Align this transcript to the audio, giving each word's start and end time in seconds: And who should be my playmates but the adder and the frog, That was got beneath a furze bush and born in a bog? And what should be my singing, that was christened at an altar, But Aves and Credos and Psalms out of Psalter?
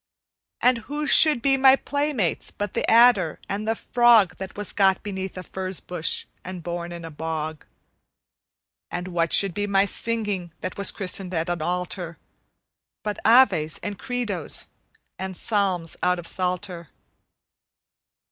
And 0.63 0.79
who 0.89 1.05
should 1.05 1.43
be 1.43 1.57
my 1.57 1.75
playmates 1.75 2.49
but 2.49 2.73
the 2.73 2.89
adder 2.89 3.37
and 3.47 3.67
the 3.67 3.75
frog, 3.75 4.37
That 4.37 4.57
was 4.57 4.73
got 4.73 5.03
beneath 5.03 5.37
a 5.37 5.43
furze 5.43 5.79
bush 5.79 6.25
and 6.43 6.63
born 6.63 6.91
in 6.91 7.05
a 7.05 7.11
bog? 7.11 7.67
And 8.89 9.09
what 9.09 9.31
should 9.31 9.53
be 9.53 9.67
my 9.67 9.85
singing, 9.85 10.53
that 10.61 10.75
was 10.75 10.89
christened 10.89 11.35
at 11.35 11.49
an 11.49 11.61
altar, 11.61 12.17
But 13.03 13.19
Aves 13.23 13.77
and 13.83 13.99
Credos 13.99 14.69
and 15.19 15.37
Psalms 15.37 15.95
out 16.01 16.17
of 16.17 16.25
Psalter? 16.27 16.89